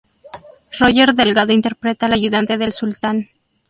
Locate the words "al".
2.07-2.13